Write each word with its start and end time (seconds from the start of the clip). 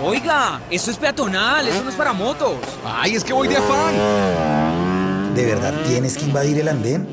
Oiga, 0.00 0.60
eso 0.70 0.92
es 0.92 0.96
peatonal, 0.96 1.66
eso 1.66 1.82
no 1.82 1.90
es 1.90 1.96
para 1.96 2.12
motos. 2.12 2.54
Ay, 2.84 3.16
es 3.16 3.24
que 3.24 3.32
voy 3.32 3.48
de 3.48 3.56
afán. 3.56 5.34
¿De 5.34 5.44
verdad 5.44 5.74
tienes 5.88 6.16
que 6.16 6.24
invadir 6.24 6.56
el 6.58 6.68
andén? 6.68 7.08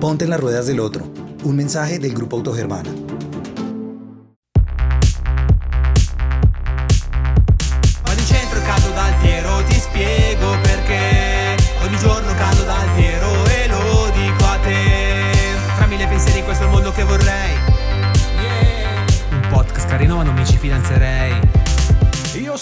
Ponte 0.00 0.24
en 0.24 0.30
las 0.30 0.38
ruedas 0.38 0.66
del 0.66 0.78
otro. 0.78 1.04
Un 1.42 1.56
mensaje 1.56 1.98
del 1.98 2.14
Grupo 2.14 2.36
Autogermana. 2.36 2.90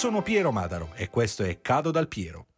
Sono 0.04 0.20
Piero 0.20 0.52
Madaro 0.52 0.90
e 0.96 1.08
questo 1.08 1.44
è 1.44 1.62
Cado 1.62 1.90
dal 1.90 2.08
Piero. 2.08 2.48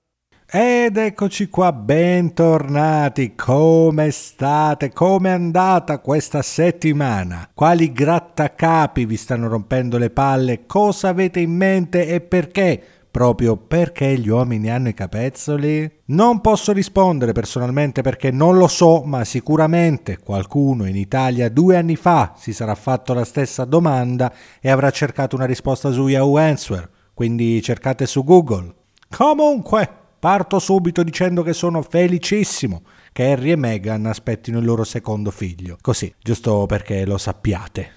Ed 0.50 0.96
eccoci 0.96 1.48
qua, 1.48 1.72
bentornati. 1.72 3.36
Come 3.36 4.10
state? 4.10 4.92
Come 4.92 5.28
è 5.28 5.32
andata 5.34 6.00
questa 6.00 6.42
settimana? 6.42 7.48
Quali 7.54 7.92
grattacapi 7.92 9.04
vi 9.04 9.16
stanno 9.16 9.46
rompendo 9.46 9.96
le 9.96 10.10
palle? 10.10 10.66
Cosa 10.66 11.10
avete 11.10 11.38
in 11.38 11.52
mente 11.52 12.08
e 12.08 12.20
perché? 12.20 12.82
Proprio 13.12 13.56
perché 13.56 14.18
gli 14.18 14.28
uomini 14.28 14.68
hanno 14.68 14.88
i 14.88 14.94
capezzoli? 14.94 16.00
Non 16.06 16.40
posso 16.40 16.72
rispondere 16.72 17.30
personalmente 17.30 18.02
perché 18.02 18.32
non 18.32 18.56
lo 18.56 18.66
so, 18.66 19.02
ma 19.04 19.22
sicuramente 19.22 20.18
qualcuno 20.18 20.84
in 20.84 20.96
Italia 20.96 21.48
due 21.48 21.76
anni 21.76 21.94
fa 21.94 22.32
si 22.36 22.52
sarà 22.52 22.74
fatto 22.74 23.14
la 23.14 23.24
stessa 23.24 23.64
domanda 23.64 24.32
e 24.60 24.68
avrà 24.68 24.90
cercato 24.90 25.36
una 25.36 25.46
risposta 25.46 25.92
su 25.92 26.08
Yahoo 26.08 26.38
Answer. 26.38 26.94
Quindi 27.16 27.62
cercate 27.62 28.04
su 28.04 28.22
Google. 28.24 28.74
Comunque, 29.08 29.88
parto 30.18 30.58
subito 30.58 31.02
dicendo 31.02 31.42
che 31.42 31.54
sono 31.54 31.80
felicissimo 31.80 32.82
che 33.10 33.30
Harry 33.30 33.52
e 33.52 33.56
Meghan 33.56 34.04
aspettino 34.04 34.58
il 34.58 34.66
loro 34.66 34.84
secondo 34.84 35.30
figlio. 35.30 35.78
Così, 35.80 36.14
giusto 36.20 36.66
perché 36.66 37.06
lo 37.06 37.16
sappiate. 37.16 37.90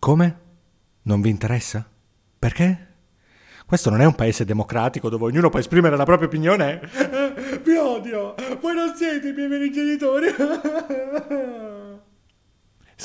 Come? 0.00 0.40
Non 1.02 1.20
vi 1.20 1.30
interessa? 1.30 1.88
Perché? 2.36 2.86
Questo 3.64 3.88
non 3.88 4.00
è 4.00 4.04
un 4.04 4.16
paese 4.16 4.44
democratico 4.44 5.08
dove 5.10 5.26
ognuno 5.26 5.48
può 5.48 5.60
esprimere 5.60 5.96
la 5.96 6.04
propria 6.04 6.26
opinione. 6.26 6.80
Vi 7.62 7.76
odio! 7.76 8.34
Voi 8.60 8.74
non 8.74 8.96
siete 8.96 9.28
i 9.28 9.32
miei 9.32 9.46
veri 9.46 9.70
genitori! 9.70 10.26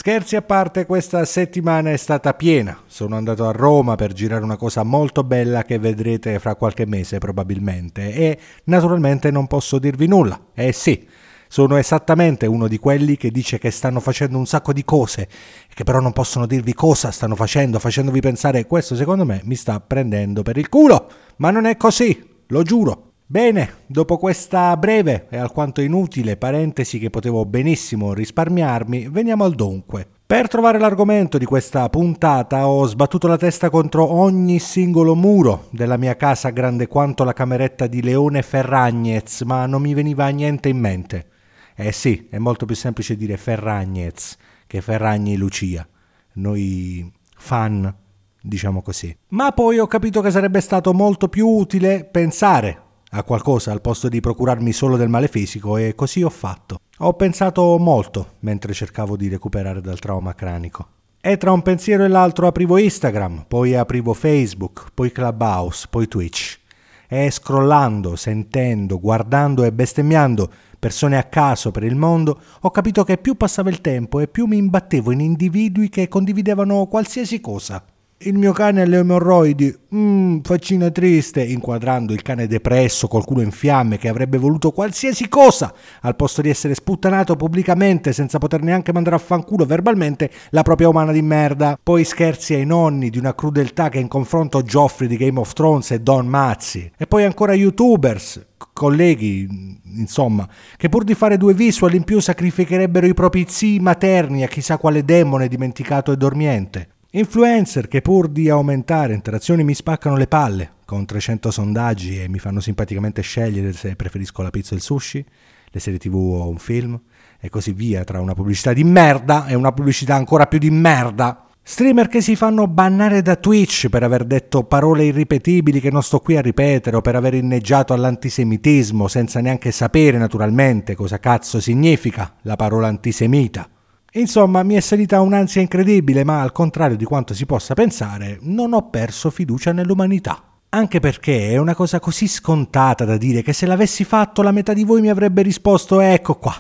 Scherzi 0.03 0.35
a 0.35 0.41
parte, 0.41 0.87
questa 0.87 1.23
settimana 1.25 1.91
è 1.91 1.95
stata 1.95 2.33
piena. 2.33 2.75
Sono 2.87 3.17
andato 3.17 3.47
a 3.47 3.51
Roma 3.51 3.93
per 3.93 4.13
girare 4.13 4.43
una 4.43 4.57
cosa 4.57 4.81
molto 4.81 5.23
bella 5.23 5.63
che 5.63 5.77
vedrete 5.77 6.39
fra 6.39 6.55
qualche 6.55 6.87
mese 6.87 7.19
probabilmente 7.19 8.11
e 8.11 8.39
naturalmente 8.63 9.29
non 9.29 9.45
posso 9.45 9.77
dirvi 9.77 10.07
nulla. 10.07 10.47
Eh 10.55 10.71
sì, 10.71 11.07
sono 11.47 11.75
esattamente 11.75 12.47
uno 12.47 12.67
di 12.67 12.79
quelli 12.79 13.15
che 13.15 13.29
dice 13.29 13.59
che 13.59 13.69
stanno 13.69 13.99
facendo 13.99 14.39
un 14.39 14.47
sacco 14.47 14.73
di 14.73 14.83
cose, 14.83 15.29
che 15.71 15.83
però 15.83 15.99
non 15.99 16.13
possono 16.13 16.47
dirvi 16.47 16.73
cosa 16.73 17.11
stanno 17.11 17.35
facendo, 17.35 17.77
facendovi 17.77 18.21
pensare 18.21 18.65
questo 18.65 18.95
secondo 18.95 19.23
me 19.23 19.41
mi 19.43 19.53
sta 19.53 19.79
prendendo 19.81 20.41
per 20.41 20.57
il 20.57 20.67
culo. 20.67 21.11
Ma 21.35 21.51
non 21.51 21.65
è 21.65 21.77
così, 21.77 22.27
lo 22.47 22.63
giuro. 22.63 23.10
Bene, 23.31 23.75
dopo 23.85 24.17
questa 24.17 24.75
breve 24.75 25.27
e 25.29 25.37
alquanto 25.37 25.79
inutile 25.79 26.35
parentesi 26.35 26.99
che 26.99 27.09
potevo 27.09 27.45
benissimo 27.45 28.11
risparmiarmi, 28.11 29.07
veniamo 29.09 29.45
al 29.45 29.55
dunque. 29.55 30.05
Per 30.27 30.49
trovare 30.49 30.77
l'argomento 30.77 31.37
di 31.37 31.45
questa 31.45 31.87
puntata 31.87 32.67
ho 32.67 32.85
sbattuto 32.85 33.29
la 33.29 33.37
testa 33.37 33.69
contro 33.69 34.11
ogni 34.11 34.59
singolo 34.59 35.15
muro 35.15 35.69
della 35.71 35.95
mia 35.95 36.17
casa 36.17 36.49
grande 36.49 36.87
quanto 36.87 37.23
la 37.23 37.31
cameretta 37.31 37.87
di 37.87 38.01
Leone 38.01 38.41
Ferragnez, 38.41 39.43
ma 39.43 39.65
non 39.65 39.81
mi 39.81 39.93
veniva 39.93 40.27
niente 40.27 40.67
in 40.67 40.79
mente. 40.79 41.27
Eh 41.73 41.93
sì, 41.93 42.27
è 42.29 42.37
molto 42.37 42.65
più 42.65 42.75
semplice 42.75 43.15
dire 43.15 43.37
Ferragnez 43.37 44.35
che 44.67 44.81
Ferragni 44.81 45.37
Lucia. 45.37 45.87
Noi 46.33 47.09
fan, 47.37 47.95
diciamo 48.41 48.81
così. 48.81 49.15
Ma 49.29 49.53
poi 49.53 49.79
ho 49.79 49.87
capito 49.87 50.19
che 50.19 50.31
sarebbe 50.31 50.59
stato 50.59 50.93
molto 50.93 51.29
più 51.29 51.47
utile 51.47 52.03
pensare 52.03 52.89
a 53.13 53.23
qualcosa 53.23 53.71
al 53.71 53.81
posto 53.81 54.07
di 54.07 54.19
procurarmi 54.19 54.71
solo 54.71 54.95
del 54.95 55.09
male 55.09 55.27
fisico 55.27 55.77
e 55.77 55.95
così 55.95 56.23
ho 56.23 56.29
fatto. 56.29 56.79
Ho 56.99 57.13
pensato 57.13 57.77
molto 57.77 58.35
mentre 58.39 58.73
cercavo 58.73 59.17
di 59.17 59.27
recuperare 59.27 59.81
dal 59.81 59.99
trauma 59.99 60.33
cranico. 60.33 60.87
E 61.19 61.37
tra 61.37 61.51
un 61.51 61.61
pensiero 61.61 62.03
e 62.03 62.07
l'altro 62.07 62.47
aprivo 62.47 62.77
Instagram, 62.77 63.45
poi 63.47 63.75
aprivo 63.75 64.13
Facebook, 64.13 64.87
poi 64.93 65.11
Clubhouse, 65.11 65.87
poi 65.89 66.07
Twitch. 66.07 66.59
E 67.07 67.29
scrollando, 67.29 68.15
sentendo, 68.15 68.99
guardando 68.99 69.63
e 69.63 69.73
bestemmiando 69.73 70.49
persone 70.79 71.17
a 71.17 71.23
caso 71.25 71.69
per 71.69 71.83
il 71.83 71.95
mondo, 71.95 72.39
ho 72.61 72.71
capito 72.71 73.03
che 73.03 73.17
più 73.17 73.35
passava 73.35 73.69
il 73.69 73.81
tempo 73.81 74.19
e 74.19 74.27
più 74.27 74.45
mi 74.45 74.57
imbattevo 74.57 75.11
in 75.11 75.19
individui 75.19 75.89
che 75.89 76.07
condividevano 76.07 76.87
qualsiasi 76.87 77.39
cosa. 77.39 77.83
Il 78.23 78.37
mio 78.37 78.51
cane 78.51 78.83
ha 78.83 78.85
le 78.85 78.97
emorroidi, 78.97 79.75
mmm, 79.89 80.41
faccina 80.43 80.91
triste, 80.91 81.43
inquadrando 81.43 82.13
il 82.13 82.21
cane 82.21 82.45
depresso 82.45 83.07
col 83.07 83.25
culo 83.25 83.41
in 83.41 83.49
fiamme 83.49 83.97
che 83.97 84.09
avrebbe 84.09 84.37
voluto 84.37 84.69
qualsiasi 84.69 85.27
cosa 85.27 85.73
al 86.01 86.15
posto 86.15 86.43
di 86.43 86.49
essere 86.49 86.75
sputtanato 86.75 87.35
pubblicamente 87.35 88.13
senza 88.13 88.37
poter 88.37 88.61
neanche 88.61 88.93
mandare 88.93 89.15
a 89.15 89.19
fanculo 89.19 89.65
verbalmente 89.65 90.29
la 90.51 90.61
propria 90.61 90.89
umana 90.89 91.11
di 91.11 91.23
merda. 91.23 91.79
Poi 91.81 92.03
scherzi 92.03 92.53
ai 92.53 92.63
nonni 92.63 93.09
di 93.09 93.17
una 93.17 93.33
crudeltà 93.33 93.89
che 93.89 93.97
in 93.97 94.07
confronto 94.07 94.61
Geoffrey 94.61 95.07
di 95.07 95.17
Game 95.17 95.39
of 95.39 95.53
Thrones 95.53 95.89
e 95.89 95.99
Don 95.99 96.27
Mazzi. 96.27 96.91
E 96.95 97.07
poi 97.07 97.23
ancora 97.23 97.55
youtubers, 97.55 98.39
colleghi, 98.71 99.79
insomma, 99.95 100.47
che 100.77 100.89
pur 100.89 101.03
di 101.03 101.15
fare 101.15 101.37
due 101.37 101.55
visual 101.55 101.95
in 101.95 102.03
più 102.03 102.19
sacrificherebbero 102.19 103.07
i 103.07 103.15
propri 103.15 103.47
zii 103.47 103.79
materni 103.79 104.43
a 104.43 104.47
chissà 104.47 104.77
quale 104.77 105.03
demone 105.03 105.47
dimenticato 105.47 106.11
e 106.11 106.17
dormiente. 106.17 106.89
Influencer 107.13 107.89
che 107.89 107.99
pur 107.99 108.29
di 108.29 108.47
aumentare 108.47 109.13
interazioni 109.13 109.65
mi 109.65 109.73
spaccano 109.73 110.15
le 110.15 110.27
palle 110.27 110.75
con 110.85 111.05
300 111.05 111.51
sondaggi 111.51 112.21
e 112.21 112.29
mi 112.29 112.39
fanno 112.39 112.61
simpaticamente 112.61 113.21
scegliere 113.21 113.73
se 113.73 113.97
preferisco 113.97 114.41
la 114.41 114.49
pizza 114.49 114.73
o 114.73 114.77
il 114.77 114.81
sushi, 114.81 115.25
le 115.71 115.79
serie 115.81 115.99
tv 115.99 116.15
o 116.15 116.47
un 116.47 116.57
film 116.57 116.97
e 117.37 117.49
così 117.49 117.73
via 117.73 118.05
tra 118.05 118.21
una 118.21 118.33
pubblicità 118.33 118.71
di 118.71 118.85
merda 118.85 119.45
e 119.47 119.55
una 119.55 119.73
pubblicità 119.73 120.15
ancora 120.15 120.45
più 120.45 120.57
di 120.57 120.69
merda. 120.69 121.47
Streamer 121.61 122.07
che 122.07 122.21
si 122.21 122.37
fanno 122.37 122.65
bannare 122.69 123.21
da 123.21 123.35
Twitch 123.35 123.89
per 123.89 124.03
aver 124.03 124.23
detto 124.23 124.63
parole 124.63 125.03
irripetibili 125.03 125.81
che 125.81 125.91
non 125.91 126.03
sto 126.03 126.19
qui 126.19 126.37
a 126.37 126.41
ripetere 126.41 126.95
o 126.95 127.01
per 127.01 127.17
aver 127.17 127.33
inneggiato 127.33 127.91
all'antisemitismo 127.91 129.09
senza 129.09 129.41
neanche 129.41 129.71
sapere 129.71 130.17
naturalmente 130.17 130.95
cosa 130.95 131.19
cazzo 131.19 131.59
significa 131.59 132.35
la 132.43 132.55
parola 132.55 132.87
antisemita. 132.87 133.67
Insomma, 134.15 134.61
mi 134.63 134.75
è 134.75 134.81
salita 134.81 135.21
un'ansia 135.21 135.61
incredibile, 135.61 136.25
ma 136.25 136.41
al 136.41 136.51
contrario 136.51 136.97
di 136.97 137.05
quanto 137.05 137.33
si 137.33 137.45
possa 137.45 137.73
pensare, 137.73 138.39
non 138.41 138.73
ho 138.73 138.89
perso 138.89 139.29
fiducia 139.29 139.71
nell'umanità. 139.71 140.43
Anche 140.67 140.99
perché 140.99 141.51
è 141.51 141.57
una 141.57 141.73
cosa 141.73 142.01
così 142.01 142.27
scontata 142.27 143.05
da 143.05 143.15
dire 143.15 143.41
che 143.41 143.53
se 143.53 143.65
l'avessi 143.65 144.03
fatto 144.03 144.41
la 144.41 144.51
metà 144.51 144.73
di 144.73 144.83
voi 144.83 144.99
mi 144.99 145.09
avrebbe 145.09 145.41
risposto 145.43 146.01
ecco 146.01 146.35
qua, 146.35 146.53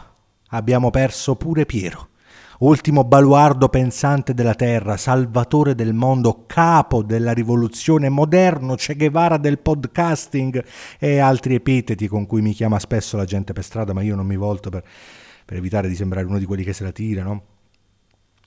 abbiamo 0.51 0.91
perso 0.91 1.35
pure 1.35 1.65
Piero. 1.65 2.07
Ultimo 2.59 3.03
baluardo 3.03 3.67
pensante 3.67 4.33
della 4.33 4.53
terra, 4.53 4.95
salvatore 4.95 5.75
del 5.75 5.93
mondo, 5.93 6.43
capo 6.47 7.03
della 7.03 7.33
rivoluzione, 7.33 8.07
moderno 8.07 8.75
Che 8.75 8.95
Guevara 8.95 9.37
del 9.37 9.59
podcasting 9.59 10.63
e 10.99 11.19
altri 11.19 11.55
epiteti 11.55 12.07
con 12.07 12.25
cui 12.27 12.41
mi 12.41 12.53
chiama 12.53 12.79
spesso 12.79 13.17
la 13.17 13.25
gente 13.25 13.51
per 13.51 13.63
strada, 13.63 13.93
ma 13.93 14.03
io 14.03 14.15
non 14.15 14.27
mi 14.27 14.37
volto 14.37 14.69
per 14.69 14.83
per 15.51 15.59
evitare 15.59 15.89
di 15.89 15.95
sembrare 15.95 16.25
uno 16.25 16.37
di 16.37 16.45
quelli 16.45 16.63
che 16.63 16.71
se 16.71 16.85
la 16.85 16.93
tira, 16.93 17.23
no? 17.23 17.43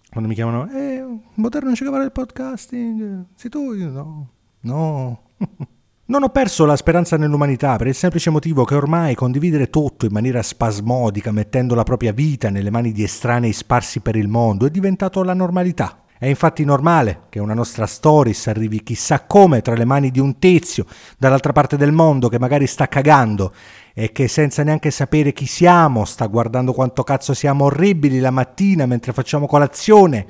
Quando 0.08 0.26
mi 0.26 0.34
chiamano, 0.34 0.70
eh, 0.70 1.04
moderno 1.34 1.74
ci 1.74 1.84
il 1.84 2.10
podcasting, 2.10 3.26
sei 3.34 3.50
tu? 3.50 3.74
Io 3.74 3.90
no, 3.90 4.30
no. 4.60 5.22
Non 6.06 6.22
ho 6.22 6.28
perso 6.28 6.66
la 6.66 6.76
speranza 6.76 7.16
nell'umanità 7.16 7.76
per 7.76 7.86
il 7.86 7.94
semplice 7.94 8.28
motivo 8.28 8.64
che 8.64 8.74
ormai 8.74 9.14
condividere 9.14 9.70
tutto 9.70 10.04
in 10.06 10.12
maniera 10.12 10.42
spasmodica, 10.42 11.30
mettendo 11.30 11.74
la 11.74 11.82
propria 11.82 12.12
vita 12.12 12.50
nelle 12.50 12.70
mani 12.70 12.92
di 12.92 13.02
estranei 13.02 13.52
sparsi 13.52 14.00
per 14.00 14.16
il 14.16 14.28
mondo, 14.28 14.66
è 14.66 14.70
diventato 14.70 15.22
la 15.22 15.32
normalità. 15.32 16.03
È 16.16 16.26
infatti 16.26 16.64
normale 16.64 17.22
che 17.28 17.40
una 17.40 17.54
nostra 17.54 17.86
stories 17.86 18.46
arrivi 18.46 18.84
chissà 18.84 19.24
come 19.24 19.62
tra 19.62 19.74
le 19.74 19.84
mani 19.84 20.12
di 20.12 20.20
un 20.20 20.38
tizio 20.38 20.86
dall'altra 21.18 21.52
parte 21.52 21.76
del 21.76 21.90
mondo 21.90 22.28
che 22.28 22.38
magari 22.38 22.68
sta 22.68 22.86
cagando 22.86 23.52
e 23.92 24.12
che 24.12 24.28
senza 24.28 24.62
neanche 24.62 24.92
sapere 24.92 25.32
chi 25.32 25.46
siamo 25.46 26.04
sta 26.04 26.26
guardando 26.26 26.72
quanto 26.72 27.02
cazzo 27.02 27.34
siamo 27.34 27.64
orribili 27.64 28.20
la 28.20 28.30
mattina 28.30 28.86
mentre 28.86 29.12
facciamo 29.12 29.46
colazione 29.46 30.26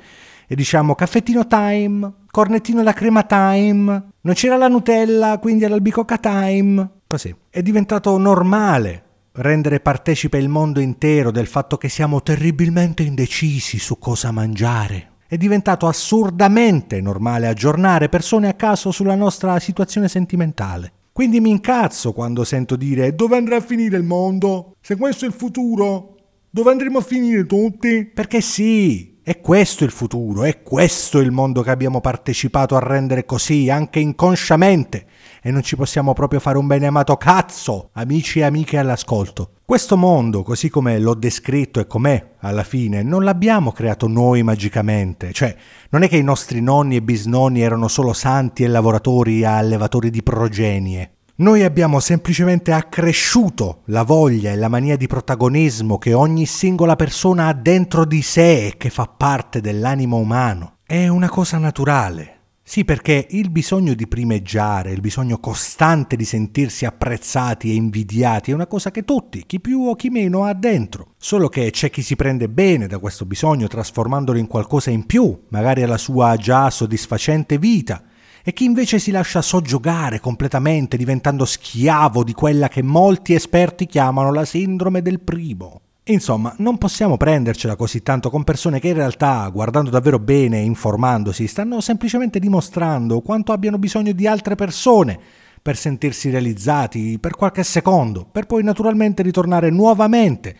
e 0.47 0.55
diciamo 0.55 0.95
caffettino 0.95 1.45
time, 1.45 2.11
cornettino 2.31 2.81
alla 2.81 2.93
crema 2.93 3.23
time, 3.23 4.09
non 4.21 4.33
c'era 4.33 4.57
la 4.57 4.67
Nutella 4.67 5.37
quindi 5.39 5.65
all'albicocca 5.65 6.17
time, 6.17 6.89
così. 7.05 7.33
È 7.49 7.61
diventato 7.61 8.17
normale 8.17 9.03
rendere 9.33 9.79
partecipe 9.79 10.39
il 10.39 10.49
mondo 10.49 10.79
intero 10.79 11.29
del 11.29 11.47
fatto 11.47 11.77
che 11.77 11.89
siamo 11.89 12.23
terribilmente 12.23 13.03
indecisi 13.03 13.77
su 13.77 13.99
cosa 13.99 14.31
mangiare 14.31 15.13
È 15.27 15.37
diventato 15.37 15.87
assurdamente 15.87 17.01
normale 17.01 17.47
aggiornare 17.47 18.09
persone 18.09 18.47
a 18.47 18.53
caso 18.53 18.91
sulla 18.91 19.15
nostra 19.15 19.57
situazione 19.59 20.07
sentimentale. 20.07 20.91
Quindi 21.11 21.39
mi 21.39 21.49
incazzo 21.49 22.13
quando 22.13 22.43
sento 22.43 22.75
dire 22.75 23.15
dove 23.15 23.35
andrà 23.35 23.55
a 23.55 23.61
finire 23.61 23.97
il 23.97 24.03
mondo? 24.03 24.75
Se 24.81 24.95
questo 24.95 25.25
è 25.25 25.27
il 25.27 25.33
futuro, 25.33 26.15
dove 26.47 26.69
andremo 26.69 26.99
a 26.99 27.01
finire 27.01 27.47
tutti? 27.47 28.05
Perché 28.05 28.39
sì, 28.39 29.14
è 29.25 29.41
questo 29.41 29.83
il 29.83 29.89
futuro, 29.89 30.43
è 30.43 30.61
questo 30.61 31.17
il 31.17 31.31
mondo 31.31 31.63
che 31.63 31.71
abbiamo 31.71 31.99
partecipato 31.99 32.75
a 32.75 32.79
rendere 32.79 33.25
così, 33.25 33.71
anche 33.71 33.97
inconsciamente, 33.97 35.07
e 35.41 35.49
non 35.49 35.63
ci 35.63 35.75
possiamo 35.75 36.13
proprio 36.13 36.39
fare 36.39 36.59
un 36.59 36.67
bene 36.67 36.85
amato 36.85 37.17
cazzo, 37.17 37.89
amici 37.93 38.37
e 38.37 38.43
amiche 38.43 38.77
all'ascolto. 38.77 39.53
Questo 39.65 39.97
mondo, 39.97 40.43
così 40.43 40.69
come 40.69 40.99
l'ho 40.99 41.15
descritto 41.15 41.79
e 41.79 41.87
com'è 41.87 42.33
alla 42.41 42.63
fine, 42.63 43.01
non 43.01 43.23
l'abbiamo 43.23 43.71
creato 43.71 44.07
noi 44.07 44.43
magicamente, 44.43 45.33
cioè 45.33 45.55
non 45.89 46.03
è 46.03 46.07
che 46.07 46.17
i 46.17 46.23
nostri 46.23 46.61
nonni 46.61 46.97
e 46.97 47.01
bisnonni 47.01 47.61
erano 47.61 47.87
solo 47.87 48.13
santi 48.13 48.63
e 48.63 48.67
lavoratori 48.67 49.39
e 49.39 49.45
allevatori 49.45 50.11
di 50.11 50.21
progenie. 50.21 51.14
Noi 51.37 51.63
abbiamo 51.63 51.99
semplicemente 51.99 52.71
accresciuto 52.71 53.81
la 53.87 54.03
voglia 54.03 54.53
e 54.53 54.55
la 54.55 54.69
mania 54.69 54.95
di 54.95 55.05
protagonismo 55.05 55.97
che 55.97 56.13
ogni 56.13 56.45
singola 56.45 56.95
persona 56.95 57.47
ha 57.47 57.53
dentro 57.53 58.05
di 58.05 58.21
sé 58.21 58.67
e 58.67 58.77
che 58.77 58.89
fa 58.89 59.05
parte 59.05 59.59
dell'animo 59.59 60.15
umano. 60.15 60.77
È 60.85 61.09
una 61.09 61.27
cosa 61.27 61.57
naturale. 61.57 62.31
Sì, 62.63 62.85
perché 62.85 63.27
il 63.31 63.49
bisogno 63.49 63.95
di 63.95 64.07
primeggiare, 64.07 64.93
il 64.93 65.01
bisogno 65.01 65.39
costante 65.39 66.15
di 66.15 66.23
sentirsi 66.23 66.85
apprezzati 66.85 67.69
e 67.69 67.75
invidiati 67.75 68.51
è 68.51 68.53
una 68.53 68.65
cosa 68.65 68.89
che 68.89 69.03
tutti, 69.03 69.43
chi 69.45 69.59
più 69.59 69.81
o 69.81 69.95
chi 69.95 70.09
meno, 70.09 70.45
ha 70.45 70.53
dentro. 70.53 71.15
Solo 71.17 71.49
che 71.49 71.69
c'è 71.69 71.89
chi 71.89 72.01
si 72.01 72.15
prende 72.15 72.47
bene 72.47 72.87
da 72.87 72.97
questo 72.97 73.25
bisogno 73.25 73.67
trasformandolo 73.67 74.39
in 74.39 74.47
qualcosa 74.47 74.89
in 74.89 75.05
più, 75.05 75.37
magari 75.49 75.83
alla 75.83 75.97
sua 75.97 76.37
già 76.37 76.69
soddisfacente 76.69 77.57
vita, 77.57 78.01
e 78.47 78.53
chi 78.53 78.65
invece 78.65 78.99
si 78.99 79.09
lascia 79.09 79.41
soggiogare 79.41 80.19
completamente 80.19 80.97
diventando 80.97 81.45
schiavo 81.45 82.23
di 82.23 82.33
quella 82.33 82.67
che 82.67 82.83
molti 82.83 83.33
esperti 83.33 83.87
chiamano 83.87 84.31
la 84.31 84.45
sindrome 84.45 85.01
del 85.01 85.19
primo. 85.19 85.81
Insomma, 86.03 86.53
non 86.59 86.77
possiamo 86.77 87.17
prendercela 87.17 87.75
così 87.75 88.03
tanto 88.03 88.29
con 88.29 88.43
persone 88.43 88.79
che 88.79 88.89
in 88.89 88.93
realtà, 88.93 89.49
guardando 89.49 89.89
davvero 89.89 90.19
bene 90.19 90.59
e 90.59 90.65
informandosi, 90.65 91.47
stanno 91.47 91.81
semplicemente 91.81 92.37
dimostrando 92.37 93.21
quanto 93.21 93.51
abbiano 93.51 93.79
bisogno 93.79 94.11
di 94.11 94.27
altre 94.27 94.53
persone 94.53 95.19
per 95.59 95.75
sentirsi 95.75 96.29
realizzati 96.29 97.17
per 97.17 97.35
qualche 97.35 97.63
secondo, 97.63 98.27
per 98.31 98.45
poi 98.45 98.61
naturalmente 98.61 99.23
ritornare 99.23 99.71
nuovamente 99.71 100.55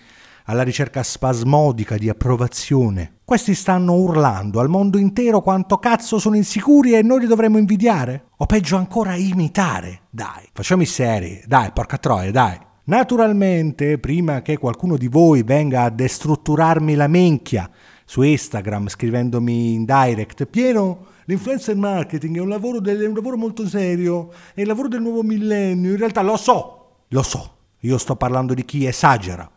alla 0.45 0.63
ricerca 0.63 1.03
spasmodica 1.03 1.97
di 1.97 2.09
approvazione. 2.09 3.19
Questi 3.25 3.55
stanno 3.55 3.93
urlando 3.95 4.59
al 4.59 4.69
mondo 4.69 4.97
intero 4.97 5.41
quanto 5.41 5.77
cazzo 5.77 6.19
sono 6.19 6.35
insicuri 6.35 6.93
e 6.93 7.01
noi 7.01 7.21
li 7.21 7.27
dovremmo 7.27 7.57
invidiare? 7.57 8.25
O 8.37 8.45
peggio 8.45 8.75
ancora 8.75 9.15
imitare? 9.15 10.01
Dai, 10.09 10.47
facciamo 10.53 10.83
i 10.83 10.87
seri, 10.87 11.41
dai, 11.45 11.71
porca 11.73 11.97
troia, 11.97 12.31
dai. 12.31 12.57
Naturalmente, 12.85 13.97
prima 13.97 14.43
che 14.43 14.57
qualcuno 14.57 14.95
di 14.95 15.07
voi 15.07 15.41
venga 15.41 15.83
a 15.83 15.89
destrutturarmi 15.89 16.93
la 16.93 17.07
minchia 17.07 17.69
su 18.05 18.21
Instagram 18.21 18.87
scrivendomi 18.87 19.73
in 19.73 19.85
direct, 19.85 20.45
Piero, 20.45 21.07
l'influencer 21.25 21.75
marketing 21.75 22.37
è 22.37 22.39
un 22.39 22.49
lavoro, 22.49 22.79
del, 22.79 23.01
è 23.01 23.07
un 23.07 23.15
lavoro 23.15 23.37
molto 23.37 23.67
serio, 23.67 24.31
è 24.53 24.61
il 24.61 24.67
lavoro 24.67 24.87
del 24.87 25.01
nuovo 25.01 25.23
millennio, 25.23 25.89
in 25.89 25.97
realtà 25.97 26.21
lo 26.21 26.37
so, 26.37 26.97
lo 27.07 27.23
so, 27.23 27.55
io 27.79 27.97
sto 27.97 28.15
parlando 28.15 28.53
di 28.53 28.63
chi 28.63 28.85
esagera, 28.85 29.49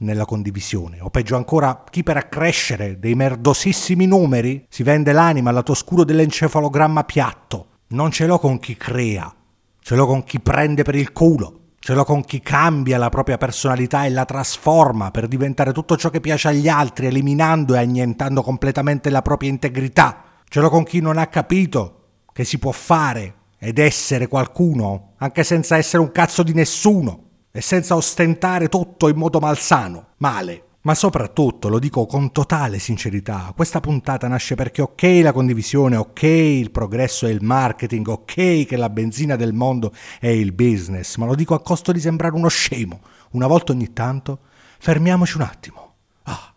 nella 0.00 0.24
condivisione, 0.24 0.98
o 1.00 1.10
peggio 1.10 1.36
ancora, 1.36 1.84
chi 1.88 2.02
per 2.02 2.16
accrescere 2.16 2.98
dei 2.98 3.14
merdosissimi 3.14 4.06
numeri 4.06 4.66
si 4.68 4.82
vende 4.82 5.12
l'anima 5.12 5.48
al 5.50 5.56
lato 5.56 5.72
oscuro 5.72 6.04
dell'encefalogramma 6.04 7.04
piatto. 7.04 7.66
Non 7.88 8.10
ce 8.10 8.26
l'ho 8.26 8.38
con 8.38 8.58
chi 8.58 8.76
crea, 8.76 9.34
ce 9.80 9.94
l'ho 9.94 10.06
con 10.06 10.22
chi 10.24 10.40
prende 10.40 10.82
per 10.82 10.94
il 10.94 11.12
culo. 11.12 11.56
Ce 11.82 11.94
l'ho 11.94 12.04
con 12.04 12.22
chi 12.22 12.40
cambia 12.40 12.98
la 12.98 13.08
propria 13.08 13.38
personalità 13.38 14.04
e 14.04 14.10
la 14.10 14.26
trasforma 14.26 15.10
per 15.10 15.26
diventare 15.26 15.72
tutto 15.72 15.96
ciò 15.96 16.10
che 16.10 16.20
piace 16.20 16.48
agli 16.48 16.68
altri, 16.68 17.06
eliminando 17.06 17.74
e 17.74 17.78
annientando 17.78 18.42
completamente 18.42 19.08
la 19.08 19.22
propria 19.22 19.48
integrità. 19.48 20.24
Ce 20.46 20.60
l'ho 20.60 20.68
con 20.68 20.84
chi 20.84 21.00
non 21.00 21.16
ha 21.16 21.26
capito 21.28 22.00
che 22.34 22.44
si 22.44 22.58
può 22.58 22.70
fare 22.70 23.34
ed 23.58 23.78
essere 23.78 24.28
qualcuno, 24.28 25.14
anche 25.16 25.42
senza 25.42 25.78
essere 25.78 26.02
un 26.02 26.12
cazzo 26.12 26.42
di 26.42 26.52
nessuno 26.52 27.29
e 27.50 27.60
senza 27.60 27.96
ostentare 27.96 28.68
tutto 28.68 29.08
in 29.08 29.16
modo 29.16 29.40
malsano, 29.40 30.10
male. 30.18 30.64
Ma 30.82 30.94
soprattutto, 30.94 31.68
lo 31.68 31.78
dico 31.78 32.06
con 32.06 32.32
totale 32.32 32.78
sincerità, 32.78 33.52
questa 33.54 33.80
puntata 33.80 34.28
nasce 34.28 34.54
perché 34.54 34.80
ok 34.80 35.20
la 35.22 35.32
condivisione, 35.32 35.96
ok 35.96 36.22
il 36.22 36.70
progresso 36.70 37.26
e 37.26 37.32
il 37.32 37.44
marketing, 37.44 38.08
ok 38.08 38.64
che 38.64 38.76
la 38.76 38.88
benzina 38.88 39.36
del 39.36 39.52
mondo 39.52 39.92
è 40.18 40.28
il 40.28 40.52
business, 40.52 41.16
ma 41.16 41.26
lo 41.26 41.34
dico 41.34 41.54
a 41.54 41.60
costo 41.60 41.92
di 41.92 42.00
sembrare 42.00 42.34
uno 42.34 42.48
scemo. 42.48 43.02
Una 43.32 43.46
volta 43.46 43.72
ogni 43.72 43.92
tanto, 43.92 44.38
fermiamoci 44.78 45.36
un 45.36 45.42
attimo. 45.42 45.94
Ah. 46.22 46.54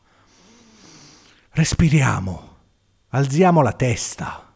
Respiriamo, 1.49 2.55
alziamo 3.09 3.61
la 3.61 3.73
testa, 3.73 4.53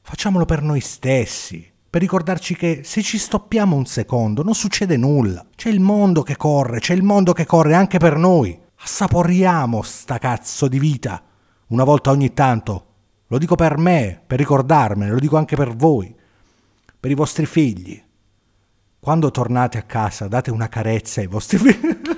facciamolo 0.00 0.44
per 0.44 0.60
noi 0.60 0.80
stessi, 0.80 1.70
per 1.90 2.02
ricordarci 2.02 2.54
che 2.54 2.82
se 2.84 3.02
ci 3.02 3.16
stoppiamo 3.16 3.74
un 3.74 3.86
secondo 3.86 4.42
non 4.42 4.54
succede 4.54 4.96
nulla. 4.96 5.46
C'è 5.56 5.70
il 5.70 5.80
mondo 5.80 6.22
che 6.22 6.36
corre, 6.36 6.80
c'è 6.80 6.94
il 6.94 7.02
mondo 7.02 7.32
che 7.32 7.46
corre 7.46 7.74
anche 7.74 7.98
per 7.98 8.16
noi. 8.16 8.58
Assaporiamo 8.80 9.82
sta 9.82 10.18
cazzo 10.18 10.68
di 10.68 10.78
vita 10.78 11.22
una 11.68 11.84
volta 11.84 12.10
ogni 12.10 12.34
tanto. 12.34 12.84
Lo 13.28 13.38
dico 13.38 13.54
per 13.54 13.78
me, 13.78 14.20
per 14.26 14.38
ricordarmene, 14.38 15.10
lo 15.10 15.18
dico 15.18 15.36
anche 15.36 15.56
per 15.56 15.74
voi, 15.74 16.14
per 16.98 17.10
i 17.10 17.14
vostri 17.14 17.46
figli. 17.46 18.02
Quando 19.00 19.30
tornate 19.30 19.78
a 19.78 19.82
casa 19.82 20.28
date 20.28 20.50
una 20.50 20.68
carezza 20.68 21.20
ai 21.20 21.26
vostri 21.26 21.58
figli. 21.58 22.16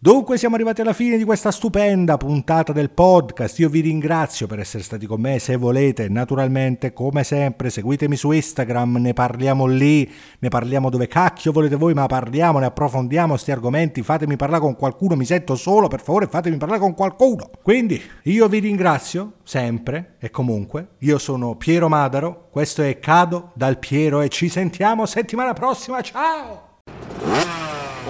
Dunque 0.00 0.38
siamo 0.38 0.54
arrivati 0.54 0.80
alla 0.80 0.92
fine 0.92 1.16
di 1.16 1.24
questa 1.24 1.50
stupenda 1.50 2.16
puntata 2.18 2.72
del 2.72 2.90
podcast. 2.90 3.58
Io 3.58 3.68
vi 3.68 3.80
ringrazio 3.80 4.46
per 4.46 4.60
essere 4.60 4.84
stati 4.84 5.06
con 5.06 5.20
me. 5.20 5.40
Se 5.40 5.56
volete, 5.56 6.08
naturalmente, 6.08 6.92
come 6.92 7.24
sempre, 7.24 7.68
seguitemi 7.68 8.14
su 8.14 8.30
Instagram, 8.30 8.98
ne 8.98 9.12
parliamo 9.12 9.66
lì, 9.66 10.08
ne 10.38 10.48
parliamo 10.50 10.88
dove 10.88 11.08
cacchio 11.08 11.50
volete 11.50 11.74
voi, 11.74 11.94
ma 11.94 12.06
parliamo, 12.06 12.60
ne 12.60 12.66
approfondiamo 12.66 13.30
questi 13.30 13.50
argomenti. 13.50 14.04
Fatemi 14.04 14.36
parlare 14.36 14.62
con 14.62 14.76
qualcuno, 14.76 15.16
mi 15.16 15.24
sento 15.24 15.56
solo, 15.56 15.88
per 15.88 16.00
favore, 16.00 16.28
fatemi 16.28 16.58
parlare 16.58 16.80
con 16.80 16.94
qualcuno. 16.94 17.50
Quindi, 17.60 18.00
io 18.22 18.46
vi 18.46 18.60
ringrazio 18.60 19.38
sempre 19.42 20.14
e 20.20 20.30
comunque. 20.30 20.90
Io 20.98 21.18
sono 21.18 21.56
Piero 21.56 21.88
Madaro, 21.88 22.46
questo 22.52 22.82
è 22.82 23.00
Cado 23.00 23.50
dal 23.54 23.80
Piero 23.80 24.20
e 24.20 24.28
ci 24.28 24.48
sentiamo 24.48 25.06
settimana 25.06 25.54
prossima. 25.54 26.00
Ciao! 26.02 26.66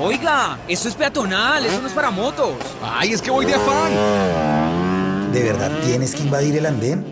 Oiga, 0.01 0.59
eso 0.69 0.89
es 0.89 0.95
peatonal, 0.95 1.65
eso 1.65 1.81
no 1.81 1.89
es 1.89 1.93
para 1.93 2.11
motos. 2.11 2.53
Ay, 2.83 3.13
es 3.13 3.23
que 3.23 3.31
voy 3.31 3.47
de 3.47 3.55
afán. 3.55 5.33
¿De 5.33 5.43
verdad 5.43 5.71
tienes 5.85 6.15
que 6.15 6.23
invadir 6.23 6.57
el 6.57 6.67
andén? 6.67 7.05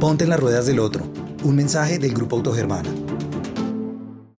Ponte 0.00 0.24
en 0.24 0.30
las 0.30 0.40
ruedas 0.40 0.66
del 0.66 0.78
otro. 0.78 1.04
Un 1.42 1.56
mensaje 1.56 1.98
del 1.98 2.14
Grupo 2.14 2.36
Autogermana. 2.36 2.88